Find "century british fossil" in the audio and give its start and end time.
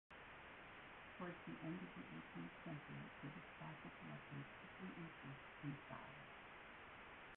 2.65-3.93